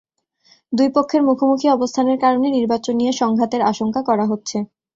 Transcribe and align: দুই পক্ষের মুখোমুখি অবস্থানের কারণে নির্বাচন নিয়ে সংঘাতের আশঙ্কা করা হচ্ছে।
দুই 0.73 0.89
পক্ষের 0.95 1.21
মুখোমুখি 1.23 1.67
অবস্থানের 1.69 2.17
কারণে 2.19 2.47
নির্বাচন 2.51 2.93
নিয়ে 2.97 3.13
সংঘাতের 3.21 3.61
আশঙ্কা 3.71 4.01
করা 4.09 4.25
হচ্ছে। 4.31 4.57